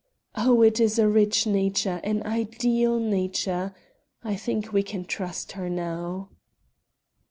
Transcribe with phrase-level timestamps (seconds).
[0.33, 3.71] Oh, it is a rich nature, an ideal nature!
[4.23, 6.29] I think we can trust her now."